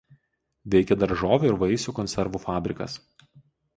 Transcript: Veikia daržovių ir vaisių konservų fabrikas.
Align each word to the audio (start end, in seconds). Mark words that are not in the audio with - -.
Veikia 0.75 0.95
daržovių 1.01 1.49
ir 1.51 1.59
vaisių 1.65 1.95
konservų 1.99 2.45
fabrikas. 2.49 2.97